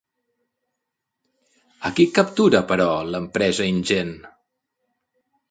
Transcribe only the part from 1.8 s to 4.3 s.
A qui captura, però, l'empresa InGen?